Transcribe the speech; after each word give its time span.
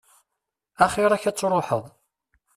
Axir-k 0.83 1.23
ad 1.29 1.35
tṛuḥeḍ. 1.35 1.83